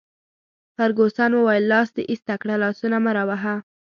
[0.75, 3.55] فرګوسن وویل: لاس دي ایسته کړه، لاسونه مه راوهه.